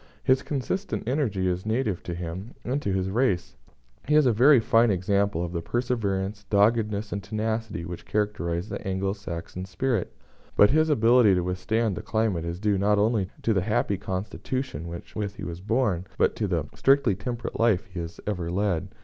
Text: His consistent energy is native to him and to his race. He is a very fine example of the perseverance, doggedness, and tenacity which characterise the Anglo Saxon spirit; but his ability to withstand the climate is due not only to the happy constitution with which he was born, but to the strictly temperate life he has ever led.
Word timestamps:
His 0.23 0.41
consistent 0.41 1.07
energy 1.07 1.47
is 1.47 1.63
native 1.63 2.01
to 2.05 2.15
him 2.15 2.55
and 2.65 2.81
to 2.81 2.91
his 2.91 3.11
race. 3.11 3.55
He 4.07 4.15
is 4.15 4.25
a 4.25 4.33
very 4.33 4.59
fine 4.59 4.89
example 4.89 5.43
of 5.45 5.51
the 5.51 5.61
perseverance, 5.61 6.43
doggedness, 6.49 7.11
and 7.13 7.21
tenacity 7.23 7.85
which 7.85 8.03
characterise 8.07 8.67
the 8.67 8.81
Anglo 8.81 9.13
Saxon 9.13 9.63
spirit; 9.63 10.11
but 10.55 10.71
his 10.71 10.89
ability 10.89 11.35
to 11.35 11.41
withstand 11.43 11.95
the 11.95 12.01
climate 12.01 12.45
is 12.45 12.59
due 12.59 12.79
not 12.79 12.97
only 12.97 13.29
to 13.43 13.53
the 13.53 13.61
happy 13.61 13.99
constitution 13.99 14.87
with 14.87 15.07
which 15.15 15.35
he 15.35 15.43
was 15.43 15.61
born, 15.61 16.07
but 16.17 16.35
to 16.35 16.47
the 16.47 16.65
strictly 16.73 17.13
temperate 17.13 17.59
life 17.59 17.85
he 17.85 17.99
has 17.99 18.19
ever 18.25 18.49
led. 18.49 18.87